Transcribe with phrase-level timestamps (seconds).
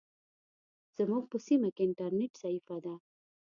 [0.97, 2.93] زموږ په سیمه کې انټرنیټ ضعیفه ده.